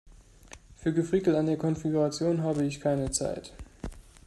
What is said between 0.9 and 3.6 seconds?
Gefrickel an der Konfiguration habe ich keine Zeit.